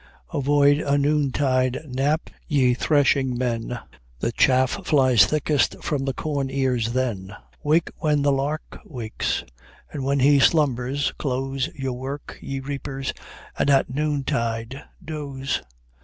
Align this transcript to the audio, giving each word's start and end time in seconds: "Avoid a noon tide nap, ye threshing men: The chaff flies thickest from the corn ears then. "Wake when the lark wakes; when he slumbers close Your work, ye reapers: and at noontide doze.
"Avoid 0.33 0.79
a 0.79 0.97
noon 0.97 1.31
tide 1.31 1.83
nap, 1.87 2.31
ye 2.47 2.73
threshing 2.73 3.37
men: 3.37 3.79
The 4.17 4.31
chaff 4.31 4.83
flies 4.83 5.27
thickest 5.27 5.75
from 5.83 6.05
the 6.05 6.13
corn 6.15 6.49
ears 6.49 6.93
then. 6.93 7.35
"Wake 7.61 7.91
when 7.97 8.23
the 8.23 8.31
lark 8.31 8.79
wakes; 8.83 9.43
when 9.93 10.19
he 10.21 10.39
slumbers 10.39 11.13
close 11.19 11.67
Your 11.75 11.93
work, 11.93 12.39
ye 12.41 12.59
reapers: 12.59 13.13
and 13.59 13.69
at 13.69 13.93
noontide 13.93 14.81
doze. 15.05 15.61